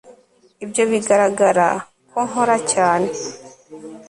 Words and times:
ibyo 0.63 0.83
bigaragara 0.91 1.67
ko 2.09 2.19
nkora 2.27 2.57
cyane 2.71 3.09